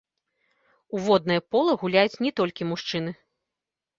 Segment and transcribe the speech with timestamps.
[0.97, 3.11] У воднае пола гуляюць не толькі мужчыны.